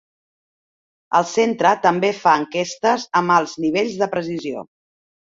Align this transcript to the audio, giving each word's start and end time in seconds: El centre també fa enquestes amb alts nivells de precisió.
El 1.17 1.25
centre 1.33 1.73
també 1.83 2.09
fa 2.19 2.33
enquestes 2.43 3.05
amb 3.19 3.33
alts 3.35 3.53
nivells 3.65 3.99
de 3.99 4.09
precisió. 4.15 4.65